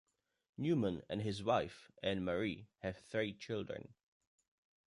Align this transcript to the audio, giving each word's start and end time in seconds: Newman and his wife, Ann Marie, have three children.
Newman 0.57 1.03
and 1.11 1.21
his 1.21 1.43
wife, 1.43 1.91
Ann 2.01 2.25
Marie, 2.25 2.71
have 2.79 2.97
three 2.97 3.35
children. 3.35 3.93